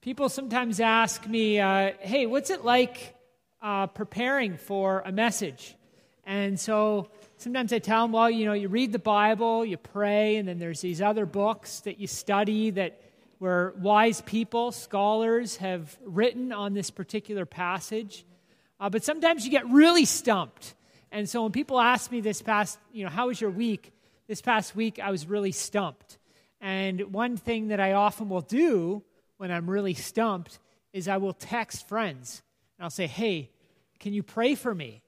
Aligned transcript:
people 0.00 0.30
sometimes 0.30 0.80
ask 0.80 1.26
me, 1.26 1.60
uh, 1.60 1.92
hey, 2.00 2.24
what's 2.24 2.48
it 2.48 2.64
like 2.64 3.14
uh, 3.60 3.86
preparing 3.86 4.56
for 4.56 5.02
a 5.04 5.12
message? 5.12 5.76
And 6.24 6.58
so 6.58 7.10
sometimes 7.36 7.70
I 7.72 7.80
tell 7.80 8.04
them, 8.04 8.12
well, 8.12 8.30
you 8.30 8.46
know, 8.46 8.54
you 8.54 8.68
read 8.68 8.92
the 8.92 8.98
Bible, 8.98 9.62
you 9.64 9.76
pray, 9.76 10.36
and 10.36 10.48
then 10.48 10.58
there's 10.58 10.80
these 10.80 11.02
other 11.02 11.26
books 11.26 11.80
that 11.80 11.98
you 11.98 12.06
study 12.06 12.70
that 12.70 13.02
where 13.38 13.74
wise 13.78 14.22
people, 14.22 14.72
scholars 14.72 15.56
have 15.56 15.98
written 16.04 16.52
on 16.52 16.72
this 16.72 16.90
particular 16.90 17.44
passage. 17.44 18.24
Uh, 18.78 18.88
but 18.88 19.04
sometimes 19.04 19.44
you 19.44 19.50
get 19.50 19.68
really 19.68 20.06
stumped. 20.06 20.74
And 21.12 21.28
so 21.28 21.42
when 21.42 21.52
people 21.52 21.78
ask 21.78 22.10
me 22.10 22.22
this 22.22 22.40
past, 22.40 22.78
you 22.92 23.04
know, 23.04 23.10
how 23.10 23.28
was 23.28 23.38
your 23.38 23.50
week? 23.50 23.92
This 24.28 24.40
past 24.40 24.74
week, 24.74 24.98
I 24.98 25.10
was 25.10 25.26
really 25.26 25.52
stumped. 25.52 26.16
And 26.60 27.12
one 27.12 27.36
thing 27.36 27.68
that 27.68 27.80
I 27.80 27.92
often 27.92 28.28
will 28.30 28.42
do 28.42 29.02
when 29.40 29.50
I'm 29.50 29.70
really 29.70 29.94
stumped 29.94 30.58
is 30.92 31.08
I 31.08 31.16
will 31.16 31.32
text 31.32 31.88
friends 31.88 32.42
and 32.76 32.84
I'll 32.84 32.90
say, 32.90 33.06
hey, 33.06 33.48
can 33.98 34.12
you 34.12 34.22
pray 34.22 34.54
for 34.54 34.74
me? 34.74 35.00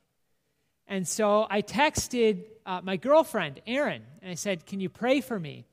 And 0.86 1.06
so 1.06 1.46
I 1.50 1.60
texted 1.60 2.44
uh, 2.64 2.80
my 2.82 2.96
girlfriend, 2.96 3.60
Erin, 3.66 4.00
and 4.22 4.30
I 4.30 4.34
said, 4.34 4.64
can 4.64 4.80
you 4.80 4.88
pray 4.88 5.20
for 5.20 5.38
me? 5.38 5.66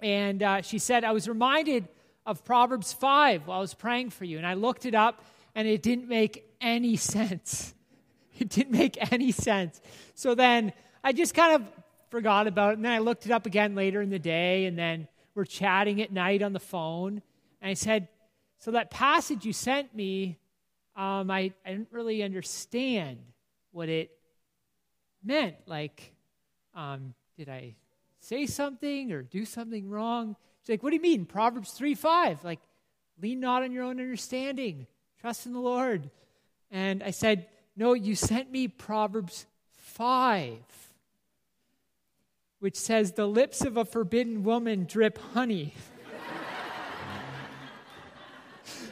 And 0.00 0.42
uh, 0.42 0.62
she 0.62 0.80
said, 0.80 1.04
I 1.04 1.12
was 1.12 1.28
reminded 1.28 1.86
of 2.26 2.44
Proverbs 2.44 2.92
5 2.92 3.46
while 3.46 3.58
I 3.58 3.60
was 3.60 3.74
praying 3.74 4.10
for 4.10 4.24
you. 4.24 4.36
And 4.36 4.46
I 4.46 4.54
looked 4.54 4.84
it 4.84 4.96
up, 4.96 5.24
and 5.54 5.68
it 5.68 5.80
didn't 5.80 6.08
make 6.08 6.44
any 6.60 6.96
sense. 7.14 7.72
It 8.36 8.48
didn't 8.48 8.72
make 8.72 9.12
any 9.12 9.30
sense. 9.30 9.80
So 10.16 10.34
then 10.34 10.72
I 11.04 11.12
just 11.12 11.34
kind 11.34 11.62
of 11.62 11.68
forgot 12.10 12.48
about 12.48 12.70
it. 12.70 12.78
And 12.78 12.84
then 12.84 12.92
I 12.92 12.98
looked 12.98 13.26
it 13.26 13.32
up 13.32 13.46
again 13.46 13.76
later 13.76 14.02
in 14.02 14.10
the 14.10 14.18
day, 14.18 14.64
and 14.64 14.76
then 14.76 15.06
we're 15.36 15.44
chatting 15.44 16.02
at 16.02 16.10
night 16.12 16.42
on 16.42 16.52
the 16.52 16.58
phone. 16.58 17.22
And 17.60 17.70
I 17.70 17.74
said, 17.74 18.08
So 18.58 18.72
that 18.72 18.90
passage 18.90 19.44
you 19.44 19.52
sent 19.52 19.94
me, 19.94 20.38
um, 20.96 21.30
I, 21.30 21.52
I 21.64 21.70
didn't 21.70 21.88
really 21.92 22.22
understand 22.22 23.18
what 23.72 23.88
it 23.88 24.10
meant. 25.22 25.56
Like, 25.66 26.12
um, 26.74 27.14
did 27.36 27.48
I 27.48 27.74
say 28.20 28.46
something 28.46 29.12
or 29.12 29.22
do 29.22 29.44
something 29.44 29.88
wrong? 29.88 30.36
She's 30.62 30.70
like, 30.70 30.82
What 30.82 30.90
do 30.90 30.96
you 30.96 31.02
mean? 31.02 31.26
Proverbs 31.26 31.72
3 31.72 31.94
5. 31.94 32.44
Like, 32.44 32.60
lean 33.20 33.40
not 33.40 33.62
on 33.62 33.72
your 33.72 33.84
own 33.84 34.00
understanding, 34.00 34.86
trust 35.20 35.46
in 35.46 35.52
the 35.52 35.60
Lord. 35.60 36.10
And 36.70 37.02
I 37.02 37.10
said, 37.10 37.46
No, 37.76 37.94
you 37.94 38.14
sent 38.14 38.50
me 38.50 38.68
Proverbs 38.68 39.46
5, 39.72 40.58
which 42.60 42.76
says, 42.76 43.12
The 43.12 43.26
lips 43.26 43.62
of 43.62 43.76
a 43.76 43.84
forbidden 43.84 44.44
woman 44.44 44.86
drip 44.88 45.18
honey. 45.34 45.74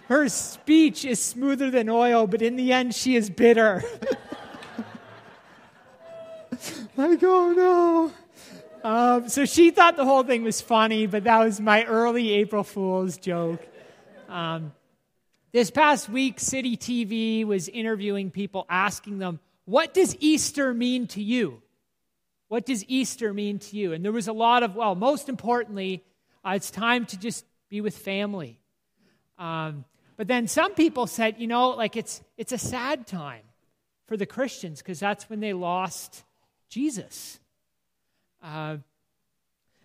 Her 0.08 0.28
speech 0.30 1.04
is 1.04 1.20
smoother 1.20 1.70
than 1.70 1.90
oil, 1.90 2.26
but 2.26 2.40
in 2.40 2.56
the 2.56 2.72
end, 2.72 2.94
she 2.94 3.14
is 3.14 3.28
bitter. 3.28 3.84
like, 6.96 7.22
oh 7.22 7.52
no. 7.52 8.12
Um, 8.82 9.28
so 9.28 9.44
she 9.44 9.70
thought 9.70 9.96
the 9.96 10.06
whole 10.06 10.22
thing 10.22 10.44
was 10.44 10.62
funny, 10.62 11.06
but 11.06 11.24
that 11.24 11.38
was 11.40 11.60
my 11.60 11.84
early 11.84 12.32
April 12.32 12.64
Fool's 12.64 13.18
joke. 13.18 13.60
Um, 14.30 14.72
this 15.52 15.70
past 15.70 16.08
week, 16.08 16.40
City 16.40 16.78
TV 16.78 17.44
was 17.44 17.68
interviewing 17.68 18.30
people, 18.30 18.64
asking 18.70 19.18
them, 19.18 19.40
What 19.66 19.92
does 19.92 20.16
Easter 20.20 20.72
mean 20.72 21.06
to 21.08 21.22
you? 21.22 21.60
What 22.48 22.64
does 22.64 22.82
Easter 22.88 23.34
mean 23.34 23.58
to 23.58 23.76
you? 23.76 23.92
And 23.92 24.02
there 24.02 24.12
was 24.12 24.26
a 24.26 24.32
lot 24.32 24.62
of, 24.62 24.74
well, 24.74 24.94
most 24.94 25.28
importantly, 25.28 26.02
uh, 26.42 26.52
it's 26.56 26.70
time 26.70 27.04
to 27.06 27.18
just 27.18 27.44
be 27.68 27.82
with 27.82 27.98
family. 27.98 28.58
Um, 29.38 29.84
but 30.18 30.26
then 30.26 30.48
some 30.48 30.74
people 30.74 31.06
said, 31.06 31.36
you 31.38 31.46
know, 31.46 31.70
like 31.70 31.96
it's, 31.96 32.20
it's 32.36 32.50
a 32.50 32.58
sad 32.58 33.06
time 33.06 33.44
for 34.06 34.16
the 34.16 34.26
Christians 34.26 34.82
because 34.82 34.98
that's 34.98 35.30
when 35.30 35.38
they 35.38 35.52
lost 35.52 36.24
Jesus. 36.68 37.38
Uh, 38.42 38.78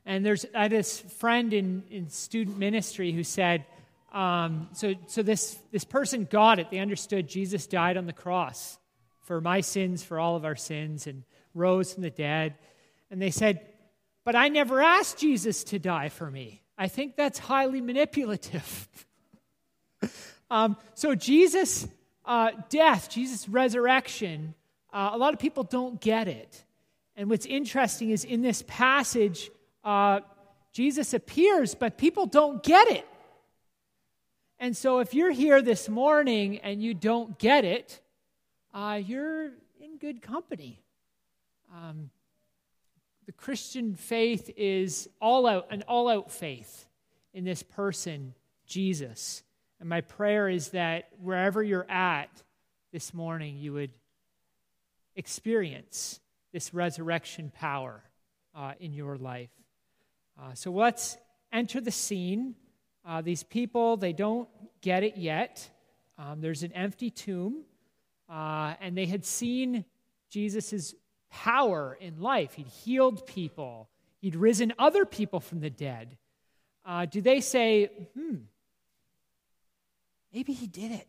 and 0.07 0.25
there's 0.25 0.45
I 0.55 0.63
had 0.63 0.71
this 0.71 0.99
friend 0.99 1.53
in, 1.53 1.83
in 1.91 2.09
student 2.09 2.57
ministry 2.57 3.11
who 3.11 3.23
said, 3.23 3.63
um, 4.11 4.69
so, 4.73 4.95
so 5.05 5.21
this, 5.21 5.57
this 5.71 5.83
person 5.83 6.27
got 6.29 6.57
it. 6.57 6.71
They 6.71 6.79
understood 6.79 7.27
Jesus 7.27 7.67
died 7.67 7.95
on 7.95 8.07
the 8.07 8.13
cross 8.13 8.79
for 9.21 9.39
my 9.39 9.61
sins, 9.61 10.03
for 10.03 10.19
all 10.19 10.35
of 10.35 10.45
our 10.45 10.55
sins, 10.55 11.05
and 11.05 11.23
rose 11.53 11.93
from 11.93 12.01
the 12.01 12.09
dead. 12.09 12.55
And 13.11 13.21
they 13.21 13.31
said, 13.31 13.61
But 14.23 14.35
I 14.35 14.49
never 14.49 14.81
asked 14.81 15.19
Jesus 15.19 15.63
to 15.65 15.79
die 15.79 16.09
for 16.09 16.29
me. 16.29 16.63
I 16.75 16.87
think 16.87 17.15
that's 17.15 17.37
highly 17.37 17.81
manipulative. 17.81 18.87
um, 20.53 20.77
so, 20.93 21.15
Jesus' 21.15 21.87
uh, 22.25 22.51
death, 22.69 23.09
Jesus' 23.09 23.49
resurrection, 23.49 24.53
uh, 24.93 25.09
a 25.11 25.17
lot 25.17 25.33
of 25.33 25.39
people 25.39 25.63
don't 25.63 25.99
get 25.99 26.27
it. 26.27 26.63
And 27.15 27.27
what's 27.27 27.47
interesting 27.47 28.11
is 28.11 28.23
in 28.23 28.43
this 28.43 28.63
passage, 28.67 29.49
uh, 29.83 30.19
Jesus 30.71 31.15
appears, 31.15 31.73
but 31.73 31.97
people 31.97 32.27
don't 32.27 32.61
get 32.61 32.87
it. 32.87 33.07
And 34.59 34.77
so, 34.77 34.99
if 34.99 35.15
you're 35.15 35.31
here 35.31 35.59
this 35.63 35.89
morning 35.89 36.59
and 36.59 36.83
you 36.83 36.93
don't 36.93 37.39
get 37.39 37.65
it, 37.65 37.99
uh, 38.75 39.01
you're 39.03 39.45
in 39.81 39.97
good 39.99 40.21
company. 40.21 40.83
Um, 41.73 42.11
the 43.25 43.31
Christian 43.31 43.95
faith 43.95 44.51
is 44.55 45.09
all 45.19 45.47
out, 45.47 45.67
an 45.71 45.81
all 45.87 46.07
out 46.07 46.31
faith 46.31 46.85
in 47.33 47.43
this 47.43 47.63
person, 47.63 48.35
Jesus. 48.67 49.42
And 49.83 49.89
my 49.89 49.99
prayer 49.99 50.47
is 50.47 50.69
that 50.69 51.09
wherever 51.21 51.61
you're 51.61 51.85
at 51.91 52.29
this 52.93 53.13
morning, 53.13 53.57
you 53.57 53.73
would 53.73 53.91
experience 55.17 56.21
this 56.53 56.73
resurrection 56.73 57.51
power 57.53 58.01
uh, 58.55 58.75
in 58.79 58.93
your 58.93 59.17
life. 59.17 59.49
Uh, 60.41 60.53
so 60.53 60.71
let's 60.71 61.17
enter 61.51 61.81
the 61.81 61.91
scene. 61.91 62.55
Uh, 63.05 63.21
these 63.21 63.43
people, 63.43 63.97
they 63.97 64.13
don't 64.13 64.47
get 64.79 65.03
it 65.03 65.17
yet. 65.17 65.69
Um, 66.17 66.39
there's 66.39 66.63
an 66.63 66.71
empty 66.71 67.09
tomb, 67.09 67.63
uh, 68.29 68.75
and 68.79 68.97
they 68.97 69.07
had 69.07 69.25
seen 69.25 69.83
Jesus' 70.29 70.95
power 71.29 71.97
in 71.99 72.21
life. 72.21 72.53
He'd 72.53 72.67
healed 72.67 73.27
people, 73.27 73.89
he'd 74.21 74.37
risen 74.37 74.71
other 74.79 75.03
people 75.03 75.41
from 75.41 75.59
the 75.59 75.69
dead. 75.69 76.17
Uh, 76.85 77.05
do 77.05 77.19
they 77.19 77.41
say, 77.41 77.87
hmm, 78.17 78.35
maybe 80.33 80.53
he 80.53 80.67
did 80.67 80.91
it? 80.91 81.07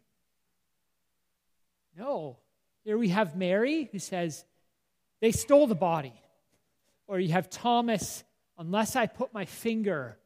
No. 1.96 2.38
Here 2.84 2.98
we 2.98 3.08
have 3.08 3.36
Mary 3.36 3.88
who 3.90 3.98
says, 3.98 4.44
they 5.20 5.32
stole 5.32 5.66
the 5.66 5.74
body. 5.74 6.12
Or 7.06 7.18
you 7.18 7.32
have 7.32 7.50
Thomas, 7.50 8.24
unless 8.58 8.96
I 8.96 9.06
put 9.06 9.32
my 9.32 9.44
finger 9.44 10.18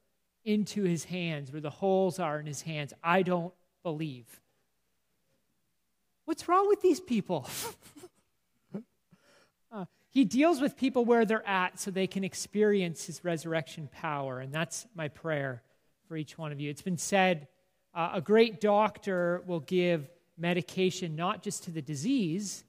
into 0.45 0.83
his 0.83 1.05
hands 1.05 1.53
where 1.53 1.61
the 1.61 1.71
holes 1.71 2.19
are 2.19 2.41
in 2.41 2.47
his 2.47 2.63
hands, 2.63 2.93
I 3.03 3.23
don't 3.23 3.53
believe. 3.83 4.41
What's 6.25 6.49
wrong 6.49 6.69
with 6.69 6.83
these 6.83 7.01
people? 7.01 7.49
uh, 9.73 9.87
he 10.11 10.25
deals 10.25 10.61
with 10.61 10.77
people 10.77 11.05
where 11.05 11.25
they're 11.25 11.47
at 11.47 11.79
so 11.79 11.91
they 11.91 12.07
can 12.07 12.25
experience 12.25 13.07
his 13.07 13.25
resurrection 13.25 13.89
power. 13.93 14.41
And 14.41 14.53
that's 14.53 14.87
my 14.95 15.09
prayer 15.09 15.63
for 16.07 16.17
each 16.17 16.39
one 16.39 16.53
of 16.53 16.61
you. 16.61 16.71
It's 16.71 16.83
been 16.83 16.99
said 16.99 17.49
uh, 17.99 18.11
a 18.15 18.21
great 18.21 18.61
doctor 18.61 19.43
will 19.45 19.59
give 19.59 20.09
medication 20.37 21.17
not 21.17 21.43
just 21.43 21.65
to 21.65 21.73
the 21.73 21.83
disease, 21.83 22.63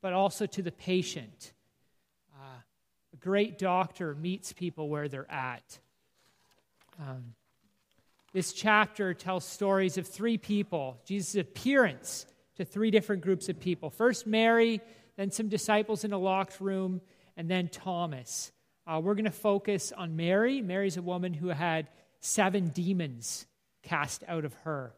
but 0.00 0.12
also 0.12 0.46
to 0.46 0.62
the 0.62 0.70
patient. 0.70 1.52
A 3.12 3.16
great 3.16 3.58
doctor 3.58 4.14
meets 4.14 4.52
people 4.52 4.88
where 4.88 5.08
they're 5.08 5.28
at. 5.28 5.80
Um, 7.00 7.34
this 8.32 8.52
chapter 8.52 9.12
tells 9.12 9.44
stories 9.44 9.98
of 9.98 10.06
three 10.06 10.38
people, 10.38 11.00
Jesus' 11.04 11.34
appearance 11.34 12.26
to 12.54 12.64
three 12.64 12.92
different 12.92 13.22
groups 13.22 13.48
of 13.48 13.58
people. 13.58 13.90
First, 13.90 14.24
Mary, 14.24 14.80
then 15.16 15.32
some 15.32 15.48
disciples 15.48 16.04
in 16.04 16.12
a 16.12 16.18
locked 16.18 16.60
room, 16.60 17.00
and 17.36 17.50
then 17.50 17.66
Thomas. 17.68 18.52
Uh, 18.86 19.00
we're 19.02 19.14
going 19.14 19.24
to 19.24 19.32
focus 19.32 19.90
on 19.90 20.14
Mary. 20.14 20.60
Mary's 20.60 20.96
a 20.96 21.02
woman 21.02 21.34
who 21.34 21.48
had 21.48 21.88
seven 22.20 22.68
demons 22.68 23.46
cast 23.86 24.24
out 24.26 24.44
of 24.44 24.52
her 24.64 24.92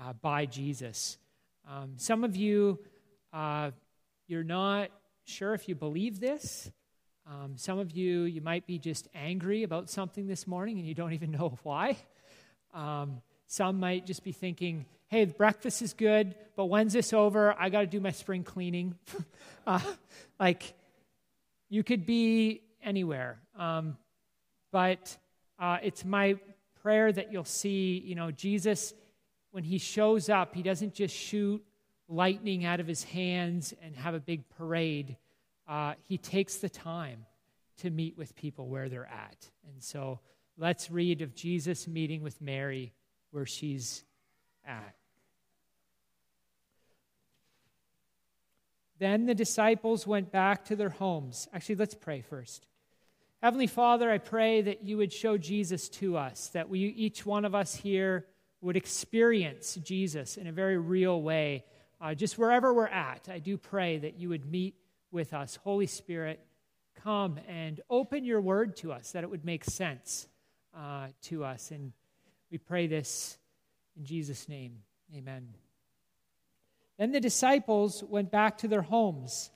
uh, 0.00 0.14
by 0.14 0.46
Jesus. 0.46 1.18
Um, 1.68 1.92
some 1.96 2.24
of 2.24 2.34
you, 2.34 2.78
uh, 3.32 3.70
you're 4.26 4.42
not 4.42 4.90
sure 5.24 5.54
if 5.54 5.68
you 5.68 5.74
believe 5.74 6.18
this. 6.18 6.70
Um, 7.26 7.52
some 7.56 7.78
of 7.78 7.92
you, 7.92 8.22
you 8.22 8.40
might 8.40 8.66
be 8.66 8.78
just 8.78 9.06
angry 9.14 9.62
about 9.62 9.90
something 9.90 10.26
this 10.26 10.46
morning 10.46 10.78
and 10.78 10.86
you 10.86 10.94
don't 10.94 11.12
even 11.12 11.30
know 11.38 11.58
why. 11.62 11.96
Um, 12.74 13.20
some 13.46 13.78
might 13.78 14.06
just 14.06 14.24
be 14.24 14.32
thinking, 14.32 14.86
hey, 15.08 15.26
breakfast 15.26 15.82
is 15.82 15.92
good, 15.92 16.34
but 16.56 16.66
when's 16.66 16.94
this 16.94 17.12
over? 17.12 17.54
I 17.58 17.68
got 17.68 17.80
to 17.80 17.86
do 17.86 18.00
my 18.00 18.12
spring 18.12 18.44
cleaning. 18.44 18.94
uh, 19.66 19.80
like, 20.40 20.72
you 21.68 21.82
could 21.84 22.06
be 22.06 22.62
anywhere. 22.82 23.38
Um, 23.58 23.98
but 24.72 25.16
uh, 25.58 25.78
it's 25.82 26.02
my 26.02 26.38
prayer 26.82 27.12
that 27.12 27.32
you'll 27.32 27.44
see, 27.44 28.02
you 28.04 28.14
know, 28.14 28.30
Jesus 28.30 28.94
when 29.52 29.64
he 29.64 29.78
shows 29.78 30.28
up, 30.28 30.54
he 30.54 30.62
doesn't 30.62 30.94
just 30.94 31.14
shoot 31.14 31.62
lightning 32.08 32.64
out 32.64 32.80
of 32.80 32.86
his 32.86 33.04
hands 33.04 33.72
and 33.82 33.94
have 33.96 34.14
a 34.14 34.20
big 34.20 34.48
parade. 34.48 35.16
Uh, 35.68 35.94
he 36.08 36.18
takes 36.18 36.56
the 36.56 36.68
time 36.68 37.24
to 37.78 37.90
meet 37.90 38.16
with 38.18 38.34
people 38.34 38.66
where 38.68 38.88
they're 38.88 39.06
at. 39.06 39.50
And 39.68 39.82
so 39.82 40.20
let's 40.56 40.90
read 40.90 41.22
of 41.22 41.34
Jesus 41.34 41.86
meeting 41.86 42.22
with 42.22 42.40
Mary 42.40 42.92
where 43.30 43.46
she's 43.46 44.04
at. 44.66 44.94
Then 48.98 49.26
the 49.26 49.34
disciples 49.34 50.06
went 50.06 50.32
back 50.32 50.64
to 50.66 50.76
their 50.76 50.90
homes. 50.90 51.48
Actually, 51.52 51.74
let's 51.74 51.94
pray 51.94 52.22
first. 52.22 52.66
Heavenly 53.42 53.66
Father, 53.66 54.08
I 54.08 54.18
pray 54.18 54.62
that 54.62 54.84
you 54.84 54.98
would 54.98 55.12
show 55.12 55.36
Jesus 55.36 55.88
to 55.88 56.16
us, 56.16 56.50
that 56.50 56.68
we, 56.68 56.78
each 56.78 57.26
one 57.26 57.44
of 57.44 57.56
us 57.56 57.74
here 57.74 58.24
would 58.60 58.76
experience 58.76 59.74
Jesus 59.82 60.36
in 60.36 60.46
a 60.46 60.52
very 60.52 60.78
real 60.78 61.20
way, 61.20 61.64
uh, 62.00 62.14
just 62.14 62.38
wherever 62.38 62.72
we're 62.72 62.86
at. 62.86 63.28
I 63.28 63.40
do 63.40 63.56
pray 63.56 63.98
that 63.98 64.16
you 64.16 64.28
would 64.28 64.48
meet 64.48 64.76
with 65.10 65.34
us. 65.34 65.56
Holy 65.56 65.88
Spirit, 65.88 66.38
come 67.02 67.40
and 67.48 67.80
open 67.90 68.24
your 68.24 68.40
word 68.40 68.76
to 68.76 68.92
us, 68.92 69.10
that 69.10 69.24
it 69.24 69.30
would 69.30 69.44
make 69.44 69.64
sense 69.64 70.28
uh, 70.72 71.08
to 71.22 71.42
us. 71.42 71.72
And 71.72 71.90
we 72.48 72.58
pray 72.58 72.86
this 72.86 73.38
in 73.96 74.04
Jesus' 74.04 74.48
name. 74.48 74.76
Amen. 75.16 75.48
Then 76.96 77.10
the 77.10 77.18
disciples 77.18 78.04
went 78.04 78.30
back 78.30 78.58
to 78.58 78.68
their 78.68 78.82
homes, 78.82 79.50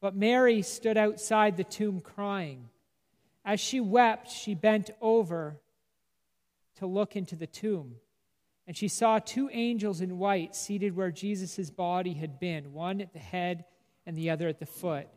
but 0.00 0.14
Mary 0.14 0.62
stood 0.62 0.96
outside 0.96 1.56
the 1.56 1.64
tomb 1.64 2.00
crying. 2.00 2.68
As 3.44 3.60
she 3.60 3.80
wept, 3.80 4.30
she 4.30 4.54
bent 4.54 4.90
over 5.00 5.60
to 6.76 6.86
look 6.86 7.16
into 7.16 7.36
the 7.36 7.46
tomb. 7.46 7.96
And 8.66 8.76
she 8.76 8.88
saw 8.88 9.18
two 9.18 9.50
angels 9.52 10.00
in 10.00 10.18
white 10.18 10.54
seated 10.54 10.94
where 10.94 11.10
Jesus' 11.10 11.70
body 11.70 12.14
had 12.14 12.38
been, 12.38 12.72
one 12.72 13.00
at 13.00 13.12
the 13.12 13.18
head 13.18 13.64
and 14.06 14.16
the 14.16 14.30
other 14.30 14.48
at 14.48 14.60
the 14.60 14.66
foot. 14.66 15.08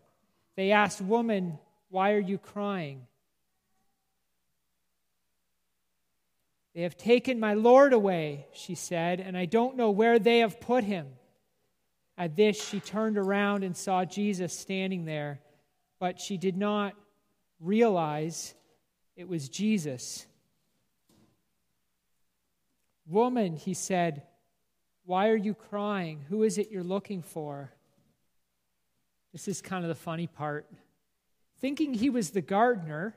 They 0.56 0.72
asked, 0.72 1.02
Woman, 1.02 1.60
why 1.90 2.14
are 2.14 2.20
you 2.20 2.38
crying? 2.38 3.06
They 6.74 6.82
have 6.82 6.98
taken 6.98 7.40
my 7.40 7.54
Lord 7.54 7.94
away, 7.94 8.48
she 8.54 8.76
said, 8.76 9.22
and 9.22 9.38
I 9.38 9.46
don't 9.46 9.78
know 9.78 9.92
where 9.92 10.20
they 10.20 10.40
have 10.40 10.60
put 10.60 10.84
him. 10.84 11.08
At 12.18 12.36
this, 12.36 12.62
she 12.62 12.80
turned 12.80 13.18
around 13.18 13.64
and 13.64 13.78
saw 13.78 14.04
Jesus 14.04 14.58
standing 14.58 15.06
there, 15.06 15.40
but 16.00 16.20
she 16.20 16.36
did 16.38 16.58
not 16.58 16.94
realize 17.60 18.54
it 19.16 19.28
was 19.28 19.50
Jesus. 19.50 20.26
Woman, 23.08 23.56
he 23.56 23.74
said, 23.74 24.24
why 25.06 25.30
are 25.30 25.36
you 25.36 25.54
crying? 25.54 26.26
Who 26.30 26.44
is 26.44 26.58
it 26.58 26.72
you're 26.72 26.84
looking 26.84 27.22
for? 27.22 27.72
This 29.32 29.48
is 29.48 29.62
kind 29.62 29.86
of 29.86 29.90
the 29.90 29.96
funny 29.96 30.28
part. 30.28 30.68
Thinking 31.60 31.94
he 31.94 32.10
was 32.10 32.32
the 32.32 32.42
gardener, 32.42 33.16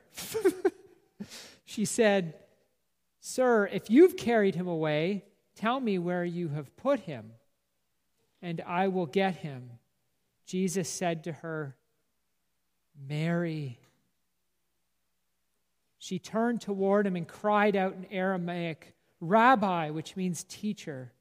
she 1.65 1.85
said, 1.85 2.35
Sir, 3.19 3.67
if 3.67 3.89
you've 3.89 4.15
carried 4.15 4.55
him 4.55 4.67
away, 4.67 5.25
tell 5.55 5.79
me 5.79 5.97
where 5.97 6.23
you 6.23 6.49
have 6.49 6.75
put 6.77 7.01
him, 7.01 7.31
and 8.41 8.61
I 8.65 8.87
will 8.87 9.07
get 9.07 9.37
him. 9.37 9.71
Jesus 10.45 10.87
said 10.89 11.23
to 11.25 11.31
her, 11.31 11.75
Mary. 13.07 13.79
She 15.99 16.17
turned 16.17 16.61
toward 16.61 17.05
him 17.05 17.17
and 17.17 17.27
cried 17.27 17.75
out 17.75 17.93
in 17.93 18.05
Aramaic, 18.05 18.95
Rabbi, 19.19 19.89
which 19.89 20.15
means 20.15 20.45
teacher. 20.45 21.11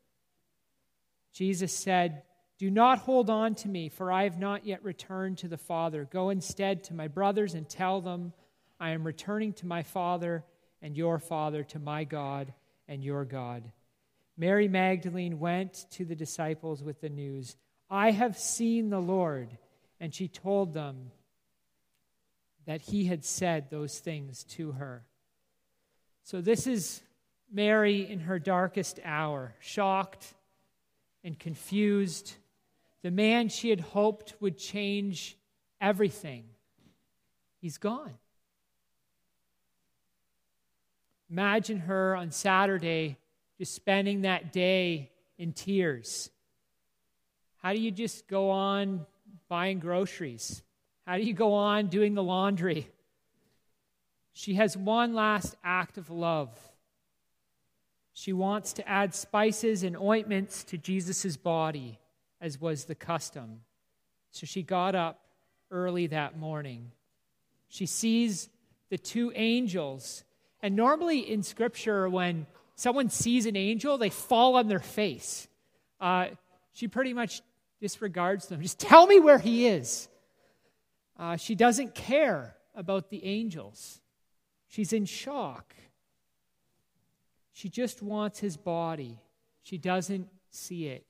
Jesus 1.32 1.72
said, 1.72 2.22
Do 2.58 2.70
not 2.70 3.00
hold 3.00 3.28
on 3.28 3.56
to 3.56 3.68
me, 3.68 3.88
for 3.88 4.12
I 4.12 4.22
have 4.22 4.38
not 4.38 4.64
yet 4.64 4.84
returned 4.84 5.38
to 5.38 5.48
the 5.48 5.58
Father. 5.58 6.08
Go 6.10 6.30
instead 6.30 6.84
to 6.84 6.94
my 6.94 7.08
brothers 7.08 7.54
and 7.54 7.68
tell 7.68 8.00
them, 8.00 8.32
I 8.78 8.90
am 8.90 9.04
returning 9.04 9.52
to 9.54 9.66
my 9.66 9.82
Father 9.82 10.44
and 10.80 10.96
your 10.96 11.18
Father, 11.18 11.64
to 11.64 11.80
my 11.80 12.04
God 12.04 12.54
and 12.86 13.02
your 13.02 13.24
God. 13.24 13.64
Mary 14.36 14.68
Magdalene 14.68 15.40
went 15.40 15.86
to 15.90 16.04
the 16.04 16.14
disciples 16.14 16.84
with 16.84 17.00
the 17.00 17.08
news, 17.08 17.56
I 17.90 18.12
have 18.12 18.38
seen 18.38 18.90
the 18.90 19.00
Lord. 19.00 19.58
And 20.00 20.14
she 20.14 20.28
told 20.28 20.72
them 20.72 21.10
that 22.68 22.82
he 22.82 23.06
had 23.06 23.24
said 23.24 23.70
those 23.70 23.98
things 23.98 24.44
to 24.44 24.72
her. 24.72 25.02
So, 26.22 26.42
this 26.42 26.66
is 26.66 27.00
Mary 27.50 28.06
in 28.06 28.20
her 28.20 28.38
darkest 28.38 29.00
hour, 29.02 29.54
shocked 29.58 30.34
and 31.24 31.38
confused. 31.38 32.34
The 33.00 33.10
man 33.10 33.48
she 33.48 33.70
had 33.70 33.80
hoped 33.80 34.34
would 34.40 34.58
change 34.58 35.38
everything, 35.80 36.44
he's 37.58 37.78
gone. 37.78 38.12
Imagine 41.30 41.78
her 41.78 42.14
on 42.14 42.30
Saturday 42.30 43.16
just 43.56 43.74
spending 43.74 44.22
that 44.22 44.52
day 44.52 45.10
in 45.38 45.54
tears. 45.54 46.28
How 47.62 47.72
do 47.72 47.80
you 47.80 47.90
just 47.90 48.28
go 48.28 48.50
on 48.50 49.06
buying 49.48 49.78
groceries? 49.78 50.62
How 51.08 51.16
do 51.16 51.24
you 51.24 51.32
go 51.32 51.54
on 51.54 51.88
doing 51.88 52.14
the 52.14 52.22
laundry? 52.22 52.88
She 54.32 54.54
has 54.54 54.76
one 54.76 55.14
last 55.14 55.56
act 55.64 55.98
of 55.98 56.10
love 56.10 56.50
she 58.18 58.32
wants 58.32 58.72
to 58.72 58.88
add 58.88 59.14
spices 59.14 59.84
and 59.84 59.96
ointments 59.96 60.64
to 60.64 60.76
Jesus' 60.76 61.36
body, 61.36 62.00
as 62.40 62.60
was 62.60 62.84
the 62.84 62.96
custom. 62.96 63.60
So 64.32 64.44
she 64.44 64.64
got 64.64 64.96
up 64.96 65.20
early 65.70 66.08
that 66.08 66.36
morning. 66.36 66.90
She 67.68 67.86
sees 67.86 68.48
the 68.90 68.98
two 68.98 69.30
angels. 69.36 70.24
And 70.60 70.74
normally 70.74 71.20
in 71.30 71.44
Scripture, 71.44 72.08
when 72.08 72.46
someone 72.74 73.08
sees 73.08 73.46
an 73.46 73.54
angel, 73.54 73.98
they 73.98 74.10
fall 74.10 74.56
on 74.56 74.66
their 74.66 74.80
face. 74.80 75.46
Uh, 76.00 76.30
she 76.72 76.88
pretty 76.88 77.12
much 77.12 77.40
disregards 77.80 78.48
them. 78.48 78.60
Just 78.60 78.80
tell 78.80 79.06
me 79.06 79.20
where 79.20 79.38
he 79.38 79.68
is. 79.68 80.08
Uh, 81.18 81.36
she 81.36 81.54
doesn't 81.54 81.94
care 81.94 82.56
about 82.74 83.10
the 83.10 83.24
angels. 83.24 84.00
She's 84.68 84.92
in 84.92 85.04
shock. 85.04 85.74
She 87.52 87.68
just 87.68 88.02
wants 88.02 88.38
his 88.38 88.56
body. 88.56 89.18
She 89.62 89.78
doesn't 89.78 90.28
see 90.50 90.86
it. 90.86 91.04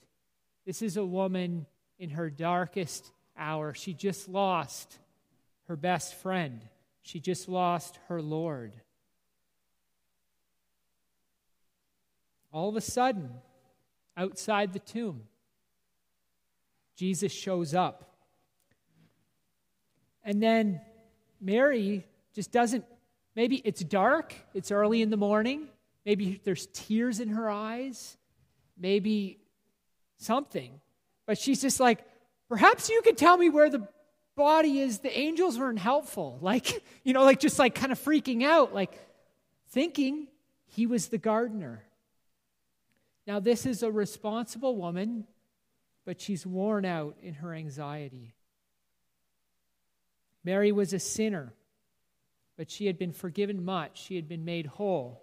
This 0.64 0.80
is 0.80 0.96
a 0.96 1.04
woman 1.04 1.66
in 1.98 2.10
her 2.10 2.30
darkest 2.30 3.12
hour. 3.36 3.74
She 3.74 3.92
just 3.92 4.28
lost 4.28 4.98
her 5.66 5.76
best 5.76 6.14
friend, 6.14 6.62
she 7.02 7.20
just 7.20 7.46
lost 7.46 7.98
her 8.08 8.22
Lord. 8.22 8.72
All 12.50 12.70
of 12.70 12.76
a 12.76 12.80
sudden, 12.80 13.30
outside 14.16 14.72
the 14.72 14.78
tomb, 14.78 15.24
Jesus 16.96 17.30
shows 17.30 17.74
up. 17.74 18.07
And 20.28 20.40
then 20.40 20.80
Mary 21.40 22.06
just 22.32 22.52
doesn't, 22.52 22.84
maybe 23.34 23.56
it's 23.64 23.82
dark, 23.82 24.32
it's 24.54 24.70
early 24.70 25.02
in 25.02 25.10
the 25.10 25.16
morning, 25.16 25.66
Maybe 26.08 26.40
there's 26.42 26.68
tears 26.72 27.20
in 27.20 27.28
her 27.28 27.50
eyes. 27.50 28.16
Maybe 28.78 29.40
something. 30.16 30.80
But 31.26 31.36
she's 31.36 31.60
just 31.60 31.80
like, 31.80 32.02
perhaps 32.48 32.88
you 32.88 33.02
could 33.02 33.18
tell 33.18 33.36
me 33.36 33.50
where 33.50 33.68
the 33.68 33.86
body 34.34 34.80
is. 34.80 35.00
The 35.00 35.16
angels 35.18 35.58
weren't 35.58 35.78
helpful. 35.78 36.38
Like, 36.42 36.82
you 37.04 37.12
know, 37.12 37.24
like 37.24 37.40
just 37.40 37.58
like 37.58 37.74
kind 37.74 37.92
of 37.92 38.02
freaking 38.02 38.42
out, 38.42 38.72
like 38.72 38.98
thinking 39.68 40.28
he 40.64 40.86
was 40.86 41.08
the 41.08 41.18
gardener. 41.18 41.84
Now, 43.26 43.38
this 43.38 43.66
is 43.66 43.82
a 43.82 43.92
responsible 43.92 44.76
woman, 44.76 45.26
but 46.06 46.22
she's 46.22 46.46
worn 46.46 46.86
out 46.86 47.18
in 47.22 47.34
her 47.34 47.52
anxiety. 47.52 48.32
Mary 50.48 50.72
was 50.72 50.94
a 50.94 50.98
sinner, 50.98 51.52
but 52.56 52.70
she 52.70 52.86
had 52.86 52.98
been 52.98 53.12
forgiven 53.12 53.62
much. 53.62 54.00
She 54.00 54.16
had 54.16 54.26
been 54.26 54.46
made 54.46 54.64
whole. 54.64 55.20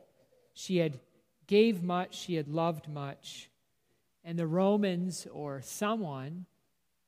She 0.54 0.78
had 0.78 1.00
gave 1.48 1.82
much, 1.82 2.16
she 2.16 2.36
had 2.36 2.48
loved 2.48 2.88
much. 2.88 3.50
And 4.24 4.38
the 4.38 4.46
Romans 4.46 5.26
or 5.34 5.64
someone 5.64 6.46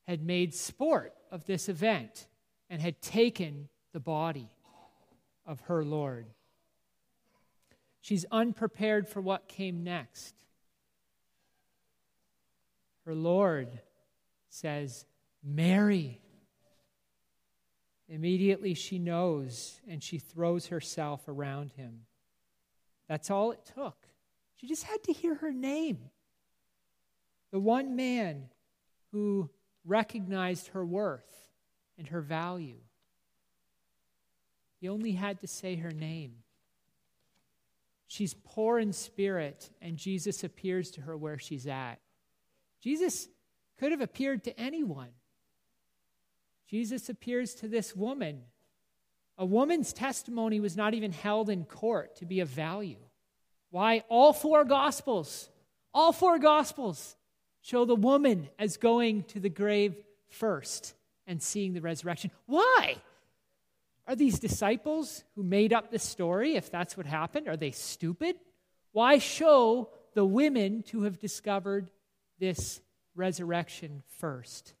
had 0.08 0.20
made 0.20 0.52
sport 0.52 1.14
of 1.30 1.46
this 1.46 1.68
event 1.68 2.26
and 2.68 2.82
had 2.82 3.00
taken 3.00 3.68
the 3.92 4.00
body 4.00 4.48
of 5.46 5.60
her 5.60 5.84
Lord. 5.84 6.26
She's 8.00 8.26
unprepared 8.32 9.08
for 9.08 9.20
what 9.20 9.46
came 9.46 9.84
next. 9.84 10.34
Her 13.04 13.14
Lord 13.14 13.78
says, 14.48 15.06
Mary. 15.40 16.20
Immediately 18.08 18.74
she 18.74 18.98
knows 18.98 19.80
and 19.86 20.02
she 20.02 20.18
throws 20.18 20.68
herself 20.68 21.28
around 21.28 21.72
him. 21.72 22.06
That's 23.08 23.30
all 23.30 23.52
it 23.52 23.70
took. 23.74 23.96
She 24.56 24.66
just 24.66 24.84
had 24.84 25.02
to 25.04 25.12
hear 25.12 25.36
her 25.36 25.52
name. 25.52 26.10
the 27.50 27.58
one 27.60 27.96
man 27.96 28.48
who 29.12 29.48
recognized 29.84 30.68
her 30.68 30.84
worth 30.84 31.50
and 31.96 32.08
her 32.08 32.20
value. 32.20 32.78
He 34.80 34.88
only 34.88 35.12
had 35.12 35.40
to 35.40 35.46
say 35.46 35.76
her 35.76 35.90
name. 35.90 36.34
She's 38.06 38.34
poor 38.34 38.78
in 38.78 38.92
spirit, 38.92 39.70
and 39.82 39.96
Jesus 39.96 40.44
appears 40.44 40.90
to 40.92 41.02
her 41.02 41.16
where 41.16 41.38
she's 41.38 41.66
at. 41.66 41.96
Jesus 42.80 43.28
could 43.78 43.92
have 43.92 44.00
appeared 44.00 44.44
to 44.44 44.58
anyone. 44.58 45.10
Jesus 46.68 47.08
appears 47.08 47.54
to 47.56 47.68
this 47.68 47.96
woman. 47.96 48.42
A 49.38 49.46
woman's 49.46 49.92
testimony 49.92 50.60
was 50.60 50.76
not 50.76 50.94
even 50.94 51.12
held 51.12 51.48
in 51.48 51.64
court 51.64 52.16
to 52.16 52.26
be 52.26 52.40
of 52.40 52.48
value. 52.48 52.98
Why? 53.70 54.04
All 54.08 54.32
four 54.32 54.64
Gospels, 54.64 55.48
all 55.94 56.12
four 56.12 56.38
Gospels 56.38 57.16
show 57.62 57.84
the 57.84 57.94
woman 57.94 58.48
as 58.58 58.76
going 58.76 59.22
to 59.24 59.40
the 59.40 59.48
grave 59.48 59.94
first 60.28 60.94
and 61.26 61.42
seeing 61.42 61.72
the 61.72 61.80
resurrection. 61.80 62.30
Why? 62.46 62.96
Are 64.06 64.16
these 64.16 64.38
disciples 64.38 65.22
who 65.34 65.42
made 65.42 65.72
up 65.72 65.90
this 65.90 66.02
story, 66.02 66.56
if 66.56 66.70
that's 66.70 66.96
what 66.96 67.06
happened, 67.06 67.48
are 67.48 67.56
they 67.56 67.70
stupid? 67.70 68.36
Why 68.92 69.18
show 69.18 69.90
the 70.14 70.24
women 70.24 70.82
to 70.84 71.02
have 71.02 71.18
discovered 71.18 71.90
this 72.38 72.80
resurrection 73.14 74.02
first? 74.18 74.74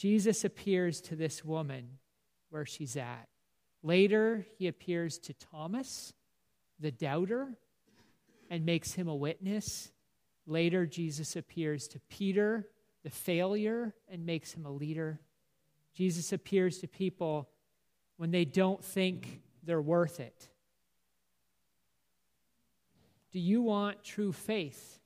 Jesus 0.00 0.46
appears 0.46 1.02
to 1.02 1.14
this 1.14 1.44
woman 1.44 1.98
where 2.48 2.64
she's 2.64 2.96
at. 2.96 3.28
Later, 3.82 4.46
he 4.56 4.66
appears 4.66 5.18
to 5.18 5.34
Thomas, 5.34 6.14
the 6.78 6.90
doubter, 6.90 7.58
and 8.48 8.64
makes 8.64 8.94
him 8.94 9.08
a 9.08 9.14
witness. 9.14 9.92
Later, 10.46 10.86
Jesus 10.86 11.36
appears 11.36 11.86
to 11.88 12.00
Peter, 12.08 12.66
the 13.02 13.10
failure, 13.10 13.94
and 14.08 14.24
makes 14.24 14.54
him 14.54 14.64
a 14.64 14.70
leader. 14.70 15.20
Jesus 15.92 16.32
appears 16.32 16.78
to 16.78 16.88
people 16.88 17.50
when 18.16 18.30
they 18.30 18.46
don't 18.46 18.82
think 18.82 19.42
they're 19.62 19.82
worth 19.82 20.18
it. 20.18 20.48
Do 23.32 23.38
you 23.38 23.60
want 23.60 24.02
true 24.02 24.32
faith? 24.32 24.98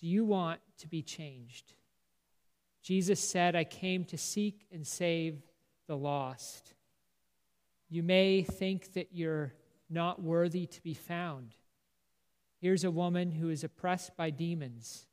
Do 0.00 0.08
you 0.08 0.24
want 0.24 0.58
to 0.78 0.88
be 0.88 1.02
changed? 1.02 1.74
Jesus 2.82 3.20
said, 3.20 3.54
I 3.54 3.64
came 3.64 4.04
to 4.06 4.16
seek 4.16 4.66
and 4.72 4.86
save 4.86 5.42
the 5.86 5.96
lost. 5.96 6.74
You 7.88 8.02
may 8.02 8.42
think 8.42 8.92
that 8.94 9.08
you're 9.12 9.52
not 9.88 10.22
worthy 10.22 10.66
to 10.66 10.82
be 10.82 10.94
found. 10.94 11.54
Here's 12.60 12.84
a 12.84 12.90
woman 12.90 13.32
who 13.32 13.50
is 13.50 13.64
oppressed 13.64 14.16
by 14.16 14.30
demons. 14.30 15.06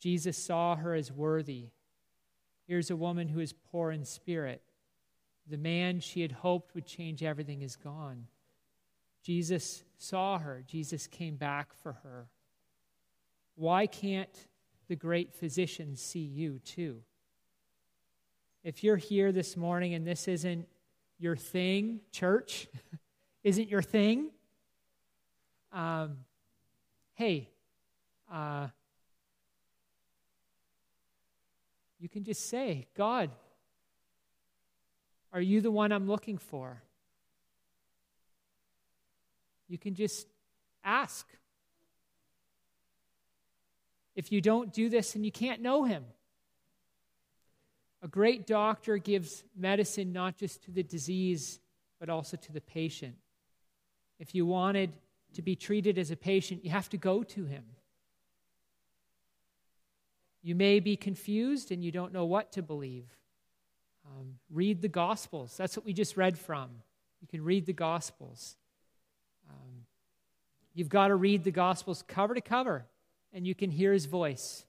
Jesus 0.00 0.36
saw 0.36 0.76
her 0.76 0.94
as 0.94 1.10
worthy. 1.10 1.70
Here's 2.66 2.90
a 2.90 2.96
woman 2.96 3.28
who 3.28 3.40
is 3.40 3.52
poor 3.52 3.90
in 3.90 4.04
spirit. 4.04 4.62
The 5.48 5.56
man 5.56 6.00
she 6.00 6.22
had 6.22 6.32
hoped 6.32 6.74
would 6.74 6.86
change 6.86 7.22
everything 7.22 7.62
is 7.62 7.76
gone. 7.76 8.26
Jesus 9.22 9.82
saw 9.96 10.38
her. 10.38 10.62
Jesus 10.66 11.06
came 11.06 11.36
back 11.36 11.72
for 11.72 11.94
her. 12.02 12.26
Why 13.54 13.86
can't 13.86 14.48
the 14.88 14.96
great 14.96 15.34
physician 15.34 15.96
see 15.96 16.20
you 16.20 16.58
too? 16.60 17.02
If 18.62 18.82
you're 18.82 18.96
here 18.96 19.30
this 19.30 19.56
morning 19.56 19.94
and 19.94 20.06
this 20.06 20.26
isn't 20.26 20.66
your 21.18 21.36
thing, 21.36 22.00
church, 22.10 22.66
isn't 23.44 23.68
your 23.68 23.82
thing, 23.82 24.30
um, 25.72 26.18
hey, 27.14 27.50
uh, 28.32 28.68
you 31.98 32.08
can 32.08 32.24
just 32.24 32.48
say, 32.48 32.86
God, 32.96 33.30
are 35.32 35.40
you 35.40 35.60
the 35.60 35.70
one 35.70 35.90
I'm 35.90 36.06
looking 36.06 36.38
for? 36.38 36.80
You 39.68 39.78
can 39.78 39.94
just 39.94 40.28
ask. 40.84 41.26
If 44.14 44.30
you 44.30 44.40
don't 44.40 44.72
do 44.72 44.88
this, 44.88 45.14
and 45.14 45.24
you 45.24 45.32
can't 45.32 45.60
know 45.60 45.84
him. 45.84 46.04
A 48.02 48.08
great 48.08 48.46
doctor 48.46 48.98
gives 48.98 49.44
medicine 49.56 50.12
not 50.12 50.36
just 50.36 50.62
to 50.64 50.70
the 50.70 50.82
disease, 50.82 51.58
but 51.98 52.10
also 52.10 52.36
to 52.36 52.52
the 52.52 52.60
patient. 52.60 53.16
If 54.18 54.34
you 54.34 54.46
wanted 54.46 54.92
to 55.32 55.42
be 55.42 55.56
treated 55.56 55.98
as 55.98 56.10
a 56.10 56.16
patient, 56.16 56.64
you 56.64 56.70
have 56.70 56.88
to 56.90 56.96
go 56.96 57.22
to 57.22 57.44
him. 57.44 57.64
You 60.42 60.54
may 60.54 60.80
be 60.80 60.96
confused 60.96 61.72
and 61.72 61.82
you 61.82 61.90
don't 61.90 62.12
know 62.12 62.26
what 62.26 62.52
to 62.52 62.62
believe. 62.62 63.06
Um, 64.06 64.34
read 64.50 64.82
the 64.82 64.88
Gospels. 64.88 65.56
That's 65.56 65.74
what 65.74 65.86
we 65.86 65.94
just 65.94 66.16
read 66.18 66.38
from. 66.38 66.70
You 67.22 67.26
can 67.26 67.42
read 67.42 67.64
the 67.64 67.72
Gospels. 67.72 68.56
Um, 69.48 69.86
you've 70.74 70.90
got 70.90 71.08
to 71.08 71.16
read 71.16 71.42
the 71.42 71.50
Gospels 71.50 72.04
cover 72.06 72.34
to 72.34 72.42
cover 72.42 72.84
and 73.34 73.46
you 73.46 73.54
can 73.54 73.70
hear 73.70 73.92
his 73.92 74.06
voice. 74.06 74.64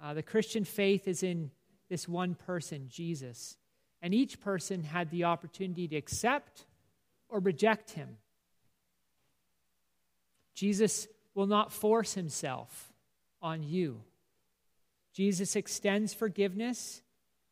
Uh, 0.00 0.12
the 0.14 0.22
Christian 0.22 0.64
faith 0.64 1.08
is 1.08 1.22
in 1.22 1.50
this 1.88 2.06
one 2.06 2.34
person, 2.34 2.86
Jesus. 2.88 3.56
And 4.02 4.12
each 4.12 4.40
person 4.40 4.84
had 4.84 5.10
the 5.10 5.24
opportunity 5.24 5.88
to 5.88 5.96
accept 5.96 6.66
or 7.28 7.40
reject 7.40 7.92
him. 7.92 8.18
Jesus 10.54 11.08
will 11.34 11.46
not 11.46 11.72
force 11.72 12.12
himself 12.12 12.92
on 13.40 13.62
you. 13.62 14.02
Jesus 15.14 15.56
extends 15.56 16.12
forgiveness, 16.12 17.02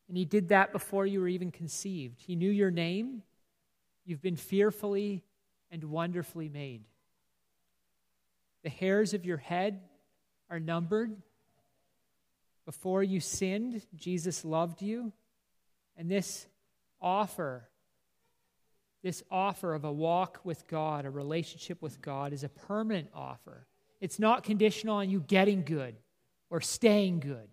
and 0.09 0.17
he 0.17 0.25
did 0.25 0.49
that 0.49 0.73
before 0.73 1.07
you 1.07 1.21
were 1.21 1.29
even 1.29 1.51
conceived. 1.51 2.21
He 2.21 2.37
knew 2.37 2.51
your 2.51 2.71
name. 2.71 3.23
You've 4.05 4.23
been 4.23 4.37
fearfully 4.37 5.23
and 5.71 5.85
wonderfully 5.85 6.49
made. 6.49 6.83
The 8.65 8.71
hairs 8.71 9.15
of 9.15 9.25
your 9.25 9.39
head 9.39 9.81
are 10.51 10.61
numbered. 10.61 11.17
Before 12.67 13.03
you 13.03 13.21
sinned, 13.21 13.83
Jesus 13.97 14.45
loved 14.45 14.83
you. 14.83 15.13
And 15.97 16.11
this 16.11 16.47
offer, 17.01 17.69
this 19.03 19.23
offer 19.31 19.75
of 19.75 19.85
a 19.85 19.93
walk 19.93 20.41
with 20.45 20.67
God, 20.67 21.07
a 21.07 21.11
relationship 21.11 21.81
with 21.81 22.03
God, 22.03 22.33
is 22.33 22.45
a 22.45 22.49
permanent 22.49 23.09
offer. 23.15 23.67
It's 24.01 24.19
not 24.19 24.45
conditional 24.45 24.97
on 24.97 25.11
you 25.11 25.21
getting 25.21 25.63
good 25.63 25.97
or 26.49 26.61
staying 26.61 27.21
good. 27.21 27.49